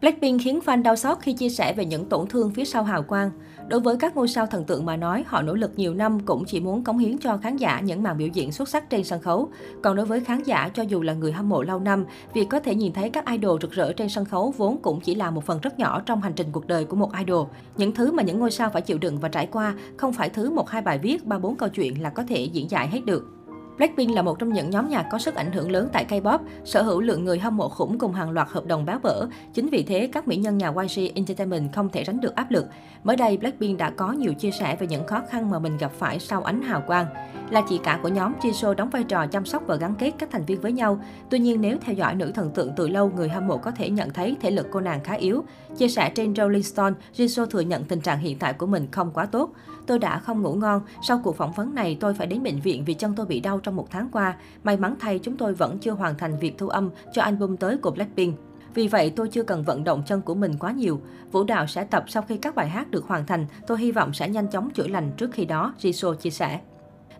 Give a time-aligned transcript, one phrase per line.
[0.00, 3.02] Blackpink khiến fan đau xót khi chia sẻ về những tổn thương phía sau hào
[3.02, 3.30] quang.
[3.68, 6.44] Đối với các ngôi sao thần tượng mà nói, họ nỗ lực nhiều năm cũng
[6.44, 9.20] chỉ muốn cống hiến cho khán giả những màn biểu diễn xuất sắc trên sân
[9.20, 9.48] khấu.
[9.82, 12.60] Còn đối với khán giả, cho dù là người hâm mộ lâu năm, việc có
[12.60, 15.44] thể nhìn thấy các idol rực rỡ trên sân khấu vốn cũng chỉ là một
[15.44, 17.46] phần rất nhỏ trong hành trình cuộc đời của một idol.
[17.76, 20.50] Những thứ mà những ngôi sao phải chịu đựng và trải qua không phải thứ
[20.50, 23.39] một hai bài viết, ba bốn câu chuyện là có thể diễn giải hết được.
[23.80, 26.82] Blackpink là một trong những nhóm nhạc có sức ảnh hưởng lớn tại K-pop, sở
[26.82, 29.26] hữu lượng người hâm mộ khủng cùng hàng loạt hợp đồng báo bở.
[29.54, 32.66] Chính vì thế, các mỹ nhân nhà YG Entertainment không thể tránh được áp lực.
[33.04, 35.92] Mới đây, Blackpink đã có nhiều chia sẻ về những khó khăn mà mình gặp
[35.98, 37.06] phải sau ánh hào quang.
[37.50, 40.28] Là chị cả của nhóm, Jisoo đóng vai trò chăm sóc và gắn kết các
[40.32, 41.00] thành viên với nhau.
[41.30, 43.90] Tuy nhiên, nếu theo dõi nữ thần tượng từ lâu, người hâm mộ có thể
[43.90, 45.44] nhận thấy thể lực cô nàng khá yếu.
[45.76, 49.10] Chia sẻ trên Rolling Stone, Jisoo thừa nhận tình trạng hiện tại của mình không
[49.14, 49.50] quá tốt.
[49.86, 50.82] Tôi đã không ngủ ngon.
[51.02, 53.60] Sau cuộc phỏng vấn này, tôi phải đến bệnh viện vì chân tôi bị đau
[53.60, 54.36] trong một tháng qua.
[54.64, 57.76] May mắn thay, chúng tôi vẫn chưa hoàn thành việc thu âm cho album tới
[57.76, 58.38] của Blackpink.
[58.74, 61.00] Vì vậy, tôi chưa cần vận động chân của mình quá nhiều.
[61.32, 63.46] Vũ đạo sẽ tập sau khi các bài hát được hoàn thành.
[63.66, 66.60] Tôi hy vọng sẽ nhanh chóng chữa lành trước khi đó, Jisoo chia sẻ.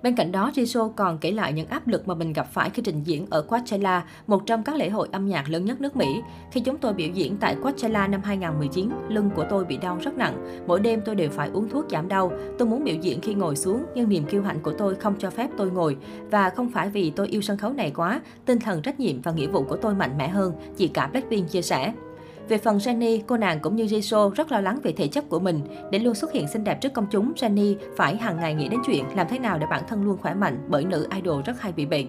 [0.03, 2.83] Bên cạnh đó, Jisoo còn kể lại những áp lực mà mình gặp phải khi
[2.83, 6.21] trình diễn ở Coachella, một trong các lễ hội âm nhạc lớn nhất nước Mỹ.
[6.53, 10.15] Khi chúng tôi biểu diễn tại Coachella năm 2019, lưng của tôi bị đau rất
[10.15, 10.63] nặng.
[10.67, 12.33] Mỗi đêm tôi đều phải uống thuốc giảm đau.
[12.59, 15.31] Tôi muốn biểu diễn khi ngồi xuống, nhưng niềm kiêu hãnh của tôi không cho
[15.31, 15.97] phép tôi ngồi.
[16.31, 19.33] Và không phải vì tôi yêu sân khấu này quá, tinh thần trách nhiệm và
[19.33, 21.93] nghĩa vụ của tôi mạnh mẽ hơn, chị cả Blackpink chia sẻ.
[22.49, 25.41] Về phần Jennie, cô nàng cũng như Jisoo rất lo lắng về thể chất của
[25.41, 25.61] mình.
[25.91, 28.81] Để luôn xuất hiện xinh đẹp trước công chúng, Jennie phải hàng ngày nghĩ đến
[28.87, 31.73] chuyện làm thế nào để bản thân luôn khỏe mạnh bởi nữ idol rất hay
[31.73, 32.07] bị bệnh.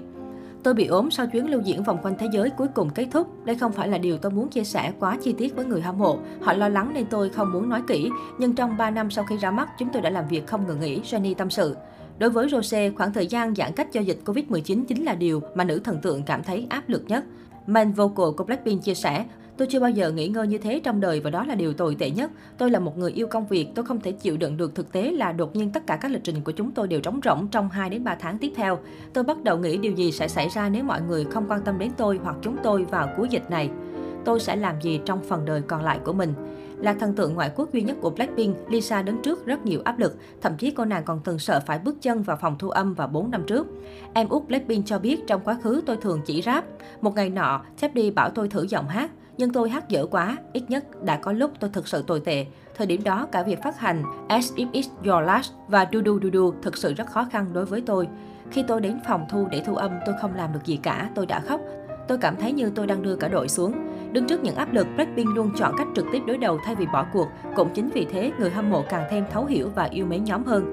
[0.64, 3.46] Tôi bị ốm sau chuyến lưu diễn vòng quanh thế giới cuối cùng kết thúc.
[3.46, 5.98] Đây không phải là điều tôi muốn chia sẻ quá chi tiết với người hâm
[5.98, 6.18] mộ.
[6.42, 8.10] Họ lo lắng nên tôi không muốn nói kỹ.
[8.38, 10.80] Nhưng trong 3 năm sau khi ra mắt, chúng tôi đã làm việc không ngừng
[10.80, 11.76] nghỉ, Jennie tâm sự.
[12.20, 15.64] Đối với Rose, khoảng thời gian giãn cách do dịch Covid-19 chính là điều mà
[15.64, 17.24] nữ thần tượng cảm thấy áp lực nhất.
[17.68, 19.26] Main vocal của Blackpink chia sẻ,
[19.62, 21.96] Tôi chưa bao giờ nghỉ ngơi như thế trong đời và đó là điều tồi
[22.00, 22.32] tệ nhất.
[22.58, 25.12] Tôi là một người yêu công việc, tôi không thể chịu đựng được thực tế
[25.12, 27.70] là đột nhiên tất cả các lịch trình của chúng tôi đều trống rỗng trong
[27.70, 28.80] 2 đến 3 tháng tiếp theo.
[29.14, 31.78] Tôi bắt đầu nghĩ điều gì sẽ xảy ra nếu mọi người không quan tâm
[31.80, 33.70] đến tôi hoặc chúng tôi vào cuối dịch này.
[34.26, 36.34] Tôi sẽ làm gì trong phần đời còn lại của mình.
[36.78, 40.00] Là thần tượng ngoại quốc duy nhất của Blackpink, Lisa đứng trước rất nhiều áp
[40.00, 42.94] lực, thậm chí cô nàng còn từng sợ phải bước chân vào phòng thu âm
[42.94, 43.68] vào 4 năm trước.
[44.14, 46.66] Em út Blackpink cho biết trong quá khứ tôi thường chỉ rap.
[47.02, 49.12] Một ngày nọ, Teddy bảo tôi thử giọng hát.
[49.42, 52.46] Nhưng tôi hát dở quá, ít nhất đã có lúc tôi thực sự tồi tệ.
[52.76, 56.20] Thời điểm đó, cả việc phát hành As If It's Your Last và Du Du
[56.24, 58.08] Du Du thực sự rất khó khăn đối với tôi.
[58.52, 61.26] Khi tôi đến phòng thu để thu âm, tôi không làm được gì cả, tôi
[61.26, 61.62] đã khóc.
[62.08, 63.74] Tôi cảm thấy như tôi đang đưa cả đội xuống.
[64.12, 66.86] Đứng trước những áp lực, Blackpink luôn chọn cách trực tiếp đối đầu thay vì
[66.94, 67.28] bỏ cuộc.
[67.56, 70.44] Cũng chính vì thế, người hâm mộ càng thêm thấu hiểu và yêu mến nhóm
[70.44, 70.64] hơn.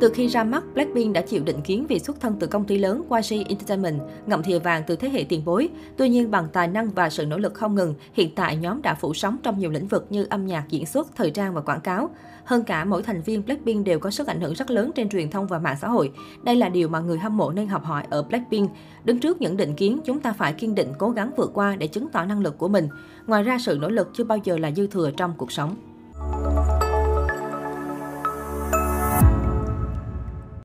[0.00, 2.78] Từ khi ra mắt, Blackpink đã chịu định kiến vì xuất thân từ công ty
[2.78, 5.68] lớn YG Entertainment, ngậm thìa vàng từ thế hệ tiền bối.
[5.96, 8.94] Tuy nhiên, bằng tài năng và sự nỗ lực không ngừng, hiện tại nhóm đã
[8.94, 11.80] phủ sóng trong nhiều lĩnh vực như âm nhạc, diễn xuất, thời trang và quảng
[11.80, 12.10] cáo.
[12.44, 15.30] Hơn cả, mỗi thành viên Blackpink đều có sức ảnh hưởng rất lớn trên truyền
[15.30, 16.10] thông và mạng xã hội.
[16.42, 18.70] Đây là điều mà người hâm mộ nên học hỏi ở Blackpink.
[19.04, 21.86] Đứng trước những định kiến, chúng ta phải kiên định cố gắng vượt qua để
[21.86, 22.88] chứng tỏ năng lực của mình.
[23.26, 25.76] Ngoài ra, sự nỗ lực chưa bao giờ là dư thừa trong cuộc sống.